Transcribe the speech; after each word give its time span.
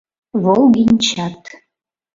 Волгенчат 0.43 1.43